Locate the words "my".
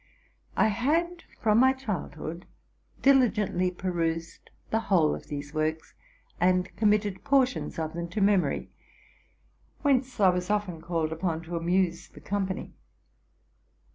1.59-1.73